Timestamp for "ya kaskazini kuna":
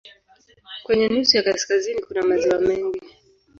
1.37-2.21